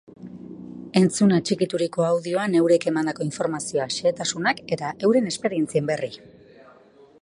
Entzun 1.01 1.33
atxikituriko 1.35 2.07
audioan 2.07 2.57
eurek 2.61 2.89
emandako 2.95 3.27
informazioa, 3.29 3.87
xehetasunak 3.99 4.65
eta 4.77 4.93
euren 5.09 5.35
esperientzien 5.35 5.93
berri! 5.93 6.13